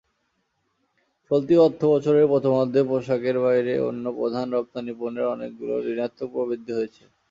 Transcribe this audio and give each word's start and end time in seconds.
চলতি 1.31 1.55
অর্থবছরের 1.65 2.25
প্রথমার্ধে 2.31 2.81
পোশাকের 2.89 3.37
বাইরে 3.45 3.73
অন্য 3.89 4.05
প্রধান 4.19 4.45
রপ্তানি 4.51 4.91
পণ্যের 4.99 5.31
অনেকগুলোর 5.35 5.81
ঋণাত্মক 5.93 6.29
প্রবৃদ্ধি 6.33 6.71
হয়েছে। 6.77 7.03